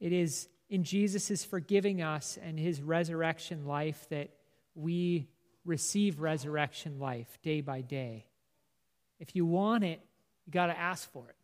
It 0.00 0.12
is 0.12 0.48
in 0.70 0.84
Jesus' 0.84 1.44
forgiving 1.44 2.02
us 2.02 2.38
and 2.42 2.58
his 2.58 2.80
resurrection 2.80 3.66
life 3.66 4.06
that 4.10 4.30
we 4.74 5.28
receive 5.64 6.20
resurrection 6.20 6.98
life 6.98 7.38
day 7.42 7.60
by 7.60 7.80
day. 7.80 8.27
If 9.18 9.34
you 9.34 9.46
want 9.46 9.84
it, 9.84 10.00
you 10.46 10.52
got 10.52 10.66
to 10.66 10.78
ask 10.78 11.10
for 11.10 11.28
it. 11.28 11.34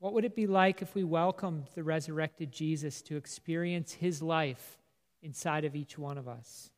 What 0.00 0.14
would 0.14 0.24
it 0.24 0.34
be 0.34 0.46
like 0.46 0.80
if 0.80 0.94
we 0.94 1.04
welcomed 1.04 1.66
the 1.74 1.82
resurrected 1.82 2.50
Jesus 2.50 3.02
to 3.02 3.16
experience 3.16 3.92
his 3.92 4.22
life 4.22 4.78
inside 5.22 5.66
of 5.66 5.76
each 5.76 5.98
one 5.98 6.16
of 6.16 6.26
us? 6.26 6.70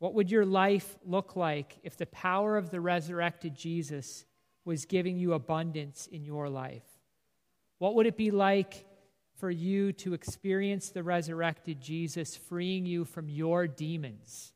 What 0.00 0.12
would 0.14 0.28
your 0.28 0.44
life 0.44 0.98
look 1.06 1.36
like 1.36 1.78
if 1.84 1.96
the 1.96 2.06
power 2.06 2.56
of 2.56 2.70
the 2.70 2.80
resurrected 2.80 3.54
Jesus 3.54 4.24
was 4.64 4.86
giving 4.86 5.18
you 5.18 5.34
abundance 5.34 6.08
in 6.08 6.24
your 6.24 6.48
life? 6.48 6.82
What 7.78 7.94
would 7.94 8.06
it 8.06 8.16
be 8.16 8.32
like 8.32 8.84
for 9.44 9.50
you 9.50 9.92
to 9.92 10.14
experience 10.14 10.88
the 10.88 11.02
resurrected 11.02 11.78
Jesus 11.78 12.34
freeing 12.34 12.86
you 12.86 13.04
from 13.04 13.28
your 13.28 13.66
demons. 13.66 14.54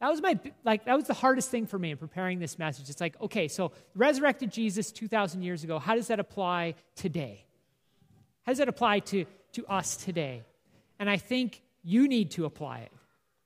That 0.00 0.08
was 0.08 0.22
my 0.22 0.38
like 0.62 0.84
that 0.84 0.94
was 0.94 1.08
the 1.08 1.14
hardest 1.14 1.50
thing 1.50 1.66
for 1.66 1.80
me 1.80 1.90
in 1.90 1.96
preparing 1.96 2.38
this 2.38 2.60
message. 2.60 2.88
It's 2.90 3.00
like, 3.00 3.20
okay, 3.20 3.48
so 3.48 3.72
resurrected 3.96 4.52
Jesus 4.52 4.92
2000 4.92 5.42
years 5.42 5.64
ago, 5.64 5.80
how 5.80 5.96
does 5.96 6.06
that 6.06 6.20
apply 6.20 6.76
today? 6.94 7.44
How 8.44 8.52
does 8.52 8.58
that 8.58 8.68
apply 8.68 9.00
to 9.00 9.24
to 9.54 9.66
us 9.66 9.96
today? 9.96 10.44
And 11.00 11.10
I 11.10 11.16
think 11.16 11.60
you 11.82 12.06
need 12.06 12.30
to 12.32 12.44
apply 12.44 12.78
it. 12.82 12.92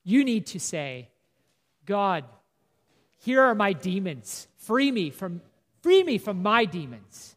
You 0.04 0.22
need 0.22 0.48
to 0.48 0.60
say, 0.60 1.08
God, 1.86 2.24
here 3.20 3.40
are 3.40 3.54
my 3.54 3.72
demons. 3.72 4.48
Free 4.58 4.92
me 4.92 5.08
from 5.08 5.40
free 5.80 6.02
me 6.02 6.18
from 6.18 6.42
my 6.42 6.66
demons. 6.66 7.36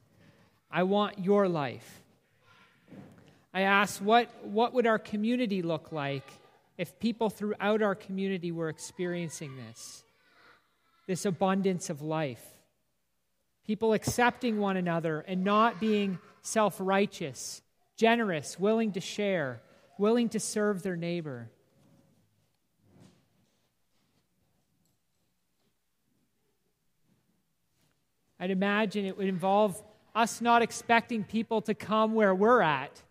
I 0.70 0.84
want 0.84 1.20
your 1.20 1.48
life. 1.48 2.02
I 3.56 3.62
asked, 3.62 4.02
what, 4.02 4.30
what 4.44 4.74
would 4.74 4.86
our 4.86 5.00
community 5.00 5.62
look 5.62 5.94
like 5.94 6.28
if 6.78 7.00
people 7.00 7.30
throughout 7.30 7.82
our 7.82 7.96
community 7.96 8.52
were 8.52 8.68
experiencing 8.68 9.56
this? 9.56 10.04
This 11.08 11.26
abundance 11.26 11.90
of 11.90 12.02
life. 12.02 12.46
People 13.66 13.94
accepting 13.94 14.60
one 14.60 14.76
another 14.76 15.22
and 15.22 15.46
not 15.46 15.80
being 15.80 16.20
self 16.42 16.76
righteous, 16.82 17.62
generous, 17.96 18.60
willing 18.60 18.92
to 18.92 19.00
share, 19.00 19.62
willing 19.98 20.28
to 20.30 20.40
serve 20.40 20.84
their 20.84 20.98
neighbor. 20.98 21.50
I'd 28.38 28.52
imagine 28.52 29.06
it 29.06 29.18
would 29.18 29.28
involve 29.28 29.82
us 30.14 30.42
not 30.42 30.62
expecting 30.62 31.24
people 31.24 31.62
to 31.62 31.74
come 31.74 32.16
where 32.16 32.36
we're 32.36 32.62
at, 32.62 33.02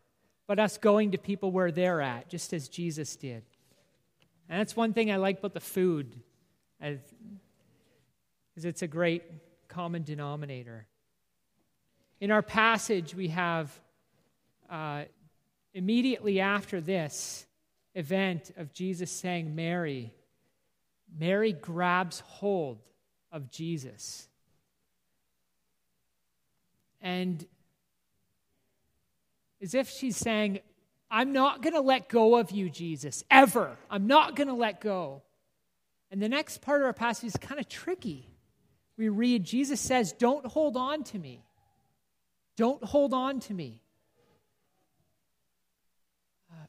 but 0.47 0.59
us 0.59 0.79
going 0.79 1.13
to 1.13 1.19
people 1.19 1.51
where 1.51 1.73
they're 1.73 2.01
at, 2.01 2.29
just 2.29 2.53
as 2.53 2.69
Jesus 2.69 3.17
did. 3.17 3.43
And 4.49 4.61
that's 4.61 4.77
one 4.77 4.93
thing 4.93 5.11
I 5.11 5.17
like 5.17 5.39
about 5.39 5.55
the 5.55 5.61
food, 5.61 6.21
is 6.83 7.01
it's 8.57 8.83
a 8.83 8.87
great 8.87 9.23
common 9.69 10.03
denominator. 10.03 10.87
In 12.21 12.31
our 12.31 12.43
passage, 12.43 13.15
we 13.15 13.29
have 13.29 13.73
uh, 14.71 15.05
immediately 15.73 16.41
after 16.41 16.81
this 16.81 17.47
event 17.95 18.51
of 18.57 18.73
Jesus 18.73 19.11
saying, 19.11 19.55
Mary, 19.55 20.13
Mary 21.19 21.53
grabs 21.53 22.21
hold 22.21 22.79
of 23.33 23.51
Jesus. 23.51 24.29
And 27.01 27.47
as 29.65 29.75
if 29.75 29.91
she's 29.91 30.17
saying, 30.17 30.61
I'm 31.11 31.33
not 31.33 31.63
going 31.63 31.75
to 31.75 31.81
let 31.81 32.09
go 32.09 32.37
of 32.37 32.51
you, 32.51 32.69
Jesus, 32.69 33.25
ever. 33.31 33.77
I'm 33.91 34.07
not 34.07 34.37
going 34.37 34.49
to 34.49 34.55
let 34.55 34.81
go. 34.81 35.23
And 36.11 36.23
the 36.23 36.29
next 36.29 36.61
part 36.61 36.83
of 36.83 36.87
our 36.87 36.93
passage 36.93 37.29
is 37.29 37.37
kind 37.37 37.59
of 37.59 37.69
tricky. 37.69 38.29
We 38.97 39.09
read, 39.09 39.43
Jesus 39.43 39.81
says, 39.81 40.13
Don't 40.13 40.47
hold 40.47 40.77
on 40.77 41.03
to 41.05 41.19
me. 41.19 41.43
Don't 42.57 42.85
hold 42.85 43.13
on 43.13 43.41
to 43.41 43.55
me. 43.55 43.81
Uh, 46.53 46.67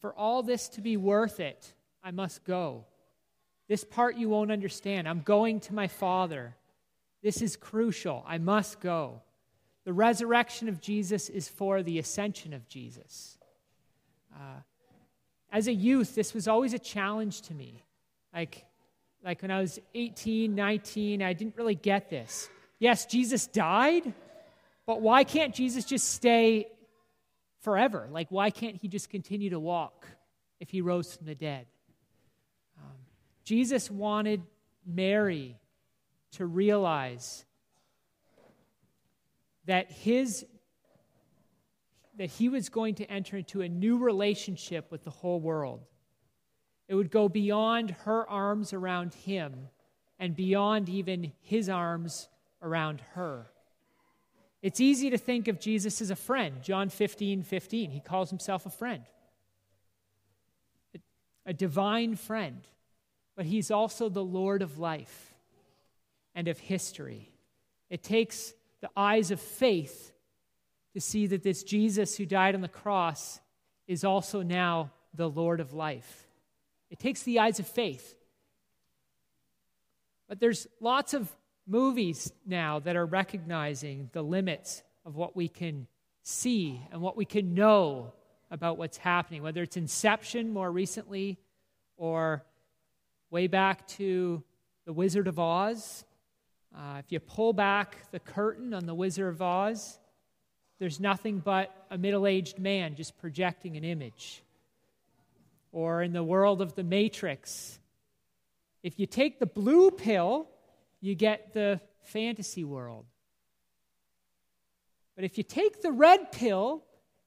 for 0.00 0.14
all 0.14 0.42
this 0.42 0.68
to 0.70 0.80
be 0.80 0.96
worth 0.96 1.40
it, 1.40 1.72
I 2.04 2.12
must 2.12 2.44
go. 2.44 2.84
This 3.66 3.82
part 3.82 4.16
you 4.16 4.28
won't 4.28 4.52
understand. 4.52 5.08
I'm 5.08 5.22
going 5.22 5.60
to 5.60 5.74
my 5.74 5.88
Father. 5.88 6.54
This 7.22 7.42
is 7.42 7.56
crucial. 7.56 8.24
I 8.26 8.38
must 8.38 8.80
go. 8.80 9.22
The 9.84 9.92
resurrection 9.92 10.68
of 10.68 10.80
Jesus 10.80 11.28
is 11.28 11.48
for 11.48 11.82
the 11.82 11.98
ascension 11.98 12.52
of 12.52 12.68
Jesus. 12.68 13.38
Uh, 14.34 14.60
as 15.50 15.66
a 15.66 15.72
youth, 15.72 16.14
this 16.14 16.34
was 16.34 16.46
always 16.46 16.74
a 16.74 16.78
challenge 16.78 17.42
to 17.42 17.54
me. 17.54 17.82
Like, 18.34 18.64
like 19.24 19.42
when 19.42 19.50
I 19.50 19.60
was 19.60 19.78
18, 19.94 20.54
19, 20.54 21.22
I 21.22 21.32
didn't 21.32 21.56
really 21.56 21.74
get 21.74 22.10
this. 22.10 22.48
Yes, 22.78 23.06
Jesus 23.06 23.46
died, 23.46 24.14
but 24.86 25.00
why 25.00 25.24
can't 25.24 25.54
Jesus 25.54 25.84
just 25.84 26.08
stay 26.10 26.66
forever? 27.60 28.08
Like, 28.10 28.28
why 28.30 28.50
can't 28.50 28.76
he 28.76 28.88
just 28.88 29.10
continue 29.10 29.50
to 29.50 29.60
walk 29.60 30.06
if 30.60 30.70
he 30.70 30.80
rose 30.80 31.16
from 31.16 31.26
the 31.26 31.34
dead? 31.34 31.66
Um, 32.78 32.96
Jesus 33.44 33.90
wanted 33.90 34.42
Mary 34.86 35.58
to 36.32 36.46
realize 36.46 37.44
that 39.70 39.88
his 39.92 40.44
that 42.18 42.28
he 42.28 42.48
was 42.48 42.68
going 42.68 42.96
to 42.96 43.04
enter 43.08 43.36
into 43.36 43.60
a 43.60 43.68
new 43.68 43.98
relationship 43.98 44.90
with 44.90 45.04
the 45.04 45.10
whole 45.10 45.38
world. 45.38 45.84
It 46.88 46.96
would 46.96 47.12
go 47.12 47.28
beyond 47.28 47.92
her 48.02 48.28
arms 48.28 48.72
around 48.72 49.14
him 49.14 49.68
and 50.18 50.34
beyond 50.34 50.88
even 50.88 51.30
his 51.40 51.68
arms 51.68 52.28
around 52.60 53.00
her. 53.12 53.46
It's 54.60 54.80
easy 54.80 55.08
to 55.10 55.18
think 55.18 55.46
of 55.46 55.60
Jesus 55.60 56.02
as 56.02 56.10
a 56.10 56.16
friend. 56.16 56.62
John 56.62 56.88
15, 56.88 57.44
15, 57.44 57.92
he 57.92 58.00
calls 58.00 58.28
himself 58.28 58.66
a 58.66 58.70
friend, 58.70 59.04
a 61.46 61.52
divine 61.52 62.16
friend. 62.16 62.66
But 63.36 63.46
he's 63.46 63.70
also 63.70 64.08
the 64.08 64.24
Lord 64.24 64.62
of 64.62 64.80
life 64.80 65.32
and 66.34 66.48
of 66.48 66.58
history. 66.58 67.30
It 67.88 68.02
takes 68.02 68.52
the 68.80 68.90
eyes 68.96 69.30
of 69.30 69.40
faith 69.40 70.12
to 70.94 71.00
see 71.00 71.26
that 71.28 71.42
this 71.42 71.62
Jesus 71.62 72.16
who 72.16 72.26
died 72.26 72.54
on 72.54 72.60
the 72.60 72.68
cross 72.68 73.40
is 73.86 74.04
also 74.04 74.42
now 74.42 74.90
the 75.14 75.28
Lord 75.28 75.60
of 75.60 75.72
life. 75.72 76.26
It 76.90 76.98
takes 76.98 77.22
the 77.22 77.38
eyes 77.38 77.60
of 77.60 77.66
faith. 77.66 78.16
But 80.28 80.40
there's 80.40 80.66
lots 80.80 81.14
of 81.14 81.30
movies 81.66 82.32
now 82.46 82.78
that 82.80 82.96
are 82.96 83.06
recognizing 83.06 84.10
the 84.12 84.22
limits 84.22 84.82
of 85.04 85.16
what 85.16 85.36
we 85.36 85.48
can 85.48 85.86
see 86.22 86.80
and 86.92 87.00
what 87.00 87.16
we 87.16 87.24
can 87.24 87.54
know 87.54 88.12
about 88.50 88.78
what's 88.78 88.96
happening, 88.96 89.42
whether 89.42 89.62
it's 89.62 89.76
Inception 89.76 90.52
more 90.52 90.70
recently 90.70 91.38
or 91.96 92.44
way 93.30 93.46
back 93.46 93.86
to 93.86 94.42
The 94.84 94.92
Wizard 94.92 95.28
of 95.28 95.38
Oz. 95.38 96.04
Uh, 96.76 96.96
if 96.98 97.10
you 97.10 97.20
pull 97.20 97.52
back 97.52 98.10
the 98.12 98.20
curtain 98.20 98.72
on 98.74 98.86
The 98.86 98.94
Wizard 98.94 99.28
of 99.28 99.42
Oz, 99.42 99.98
there's 100.78 101.00
nothing 101.00 101.38
but 101.38 101.86
a 101.90 101.98
middle 101.98 102.26
aged 102.26 102.58
man 102.58 102.94
just 102.94 103.18
projecting 103.18 103.76
an 103.76 103.84
image. 103.84 104.42
Or 105.72 106.02
in 106.02 106.12
the 106.12 106.24
world 106.24 106.62
of 106.62 106.74
the 106.74 106.82
Matrix, 106.82 107.78
if 108.82 108.98
you 108.98 109.06
take 109.06 109.38
the 109.38 109.46
blue 109.46 109.90
pill, 109.90 110.48
you 111.00 111.14
get 111.14 111.52
the 111.52 111.80
fantasy 112.02 112.64
world. 112.64 113.04
But 115.14 115.24
if 115.24 115.36
you 115.36 115.44
take 115.44 115.82
the 115.82 115.92
red 115.92 116.32
pill, 116.32 116.82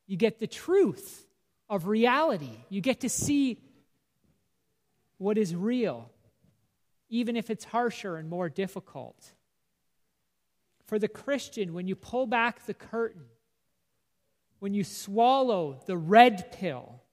you 0.08 0.17
get 0.17 0.39
the 0.39 0.47
truth 0.47 1.25
of 1.69 1.88
reality. 1.88 2.58
You 2.69 2.82
get 2.82 3.01
to 3.01 3.10
see 3.10 3.60
what 5.17 5.38
is 5.38 5.56
real, 5.56 6.10
even 7.13 7.38
if 7.38 7.52
it's 7.52 7.65
harsher 7.65 8.17
and 8.17 8.28
more 8.28 8.49
difficult. 8.49 9.34
For 10.88 10.97
the 10.97 11.08
Christian, 11.08 11.76
when 11.76 11.88
you 11.88 11.95
pull 11.95 12.26
back 12.26 12.65
the 12.65 12.73
curtain, 12.73 13.26
when 14.58 14.73
you 14.73 14.84
swallow 14.84 15.80
the 15.86 15.95
red 15.95 16.52
pill 16.54 17.04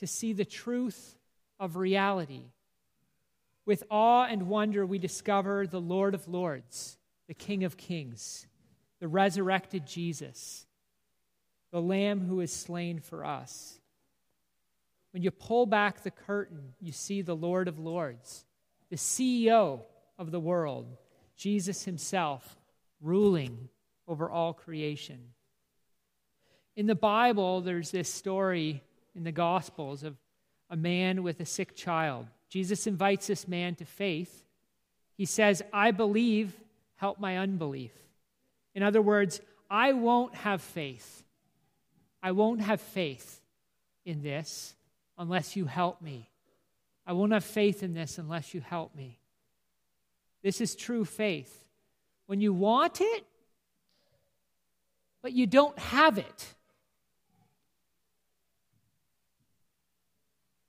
to 0.00 0.06
see 0.06 0.34
the 0.34 0.44
truth 0.44 1.16
of 1.58 1.76
reality. 1.76 2.50
With 3.64 3.84
awe 3.90 4.26
and 4.26 4.48
wonder, 4.48 4.84
we 4.84 4.98
discover 4.98 5.66
the 5.66 5.80
Lord 5.80 6.14
of 6.14 6.28
Lords, 6.28 6.98
the 7.26 7.34
King 7.34 7.64
of 7.64 7.78
Kings, 7.78 8.46
the 9.00 9.08
resurrected 9.08 9.86
Jesus, 9.86 10.66
the 11.70 11.80
Lamb 11.80 12.20
who 12.20 12.40
is 12.40 12.52
slain 12.52 12.98
for 12.98 13.24
us. 13.24 13.80
When 15.12 15.22
you 15.22 15.30
pull 15.30 15.64
back 15.64 16.02
the 16.02 16.10
curtain, 16.10 16.74
you 16.82 16.92
see 16.92 17.22
the 17.22 17.36
Lord 17.36 17.66
of 17.66 17.78
Lords, 17.78 18.44
the 18.92 18.98
CEO 18.98 19.80
of 20.18 20.30
the 20.30 20.38
world, 20.38 20.86
Jesus 21.34 21.86
himself, 21.86 22.58
ruling 23.00 23.70
over 24.06 24.30
all 24.30 24.52
creation. 24.52 25.18
In 26.76 26.84
the 26.84 26.94
Bible, 26.94 27.62
there's 27.62 27.90
this 27.90 28.10
story 28.10 28.82
in 29.14 29.24
the 29.24 29.32
Gospels 29.32 30.02
of 30.02 30.18
a 30.68 30.76
man 30.76 31.22
with 31.22 31.40
a 31.40 31.46
sick 31.46 31.74
child. 31.74 32.26
Jesus 32.50 32.86
invites 32.86 33.28
this 33.28 33.48
man 33.48 33.76
to 33.76 33.86
faith. 33.86 34.44
He 35.16 35.24
says, 35.24 35.62
I 35.72 35.92
believe, 35.92 36.52
help 36.96 37.18
my 37.18 37.38
unbelief. 37.38 37.92
In 38.74 38.82
other 38.82 39.00
words, 39.00 39.40
I 39.70 39.94
won't 39.94 40.34
have 40.34 40.60
faith. 40.60 41.24
I 42.22 42.32
won't 42.32 42.60
have 42.60 42.82
faith 42.82 43.40
in 44.04 44.22
this 44.22 44.74
unless 45.16 45.56
you 45.56 45.64
help 45.64 46.02
me. 46.02 46.28
I 47.06 47.12
won't 47.12 47.32
have 47.32 47.44
faith 47.44 47.82
in 47.82 47.94
this 47.94 48.18
unless 48.18 48.54
you 48.54 48.60
help 48.60 48.94
me. 48.94 49.18
This 50.42 50.60
is 50.60 50.74
true 50.74 51.04
faith. 51.04 51.64
When 52.26 52.40
you 52.40 52.52
want 52.52 53.00
it, 53.00 53.24
but 55.22 55.32
you 55.32 55.46
don't 55.46 55.78
have 55.78 56.18
it. 56.18 56.54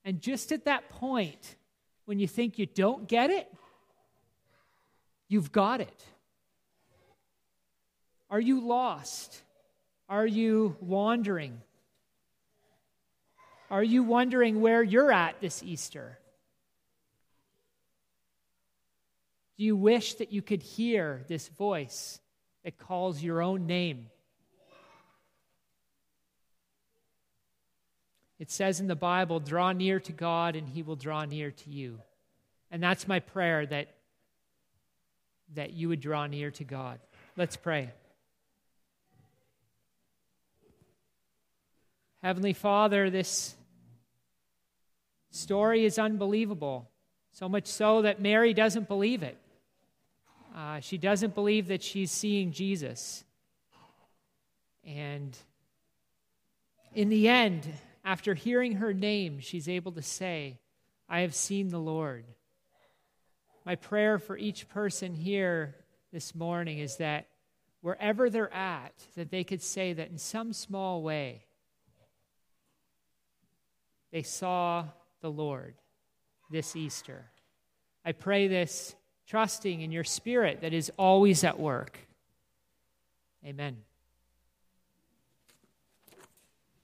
And 0.04 0.20
just 0.20 0.52
at 0.52 0.66
that 0.66 0.88
point, 0.90 1.56
when 2.04 2.18
you 2.18 2.28
think 2.28 2.58
you 2.58 2.66
don't 2.66 3.08
get 3.08 3.30
it, 3.30 3.50
you've 5.28 5.50
got 5.50 5.80
it. 5.80 6.04
Are 8.28 8.40
you 8.40 8.60
lost? 8.60 9.42
Are 10.08 10.26
you 10.26 10.76
wandering? 10.80 11.60
Are 13.70 13.82
you 13.82 14.02
wondering 14.02 14.60
where 14.60 14.82
you're 14.82 15.10
at 15.10 15.40
this 15.40 15.62
Easter? 15.62 16.18
Do 19.56 19.64
you 19.64 19.76
wish 19.76 20.14
that 20.14 20.32
you 20.32 20.42
could 20.42 20.62
hear 20.62 21.22
this 21.28 21.48
voice 21.48 22.20
that 22.64 22.78
calls 22.78 23.22
your 23.22 23.40
own 23.40 23.66
name? 23.66 24.06
It 28.38 28.50
says 28.50 28.80
in 28.80 28.88
the 28.88 28.96
Bible, 28.96 29.38
draw 29.38 29.72
near 29.72 30.00
to 30.00 30.12
God 30.12 30.56
and 30.56 30.68
he 30.68 30.82
will 30.82 30.96
draw 30.96 31.24
near 31.24 31.52
to 31.52 31.70
you. 31.70 32.00
And 32.70 32.82
that's 32.82 33.06
my 33.06 33.20
prayer 33.20 33.64
that, 33.64 33.94
that 35.54 35.72
you 35.72 35.88
would 35.88 36.00
draw 36.00 36.26
near 36.26 36.50
to 36.50 36.64
God. 36.64 36.98
Let's 37.36 37.56
pray. 37.56 37.92
Heavenly 42.22 42.54
Father, 42.54 43.10
this 43.10 43.54
story 45.30 45.84
is 45.84 45.98
unbelievable, 45.98 46.90
so 47.32 47.48
much 47.48 47.66
so 47.66 48.02
that 48.02 48.20
Mary 48.20 48.54
doesn't 48.54 48.88
believe 48.88 49.22
it. 49.22 49.38
Uh, 50.54 50.78
she 50.78 50.98
doesn't 50.98 51.34
believe 51.34 51.66
that 51.68 51.82
she's 51.82 52.12
seeing 52.12 52.52
Jesus. 52.52 53.24
And 54.84 55.36
in 56.94 57.08
the 57.08 57.28
end, 57.28 57.66
after 58.04 58.34
hearing 58.34 58.76
her 58.76 58.94
name, 58.94 59.40
she's 59.40 59.68
able 59.68 59.92
to 59.92 60.02
say, 60.02 60.60
I 61.08 61.20
have 61.20 61.34
seen 61.34 61.70
the 61.70 61.80
Lord. 61.80 62.24
My 63.64 63.74
prayer 63.74 64.18
for 64.18 64.36
each 64.36 64.68
person 64.68 65.14
here 65.14 65.74
this 66.12 66.34
morning 66.34 66.78
is 66.78 66.98
that 66.98 67.26
wherever 67.80 68.30
they're 68.30 68.52
at, 68.54 68.92
that 69.16 69.30
they 69.30 69.42
could 69.42 69.62
say 69.62 69.92
that 69.94 70.10
in 70.10 70.18
some 70.18 70.52
small 70.52 71.02
way, 71.02 71.46
they 74.12 74.22
saw 74.22 74.84
the 75.20 75.30
Lord 75.30 75.74
this 76.50 76.76
Easter. 76.76 77.24
I 78.04 78.12
pray 78.12 78.46
this 78.46 78.94
trusting 79.26 79.80
in 79.80 79.90
your 79.90 80.04
spirit 80.04 80.60
that 80.60 80.72
is 80.72 80.90
always 80.96 81.44
at 81.44 81.58
work. 81.58 81.98
Amen. 83.44 83.76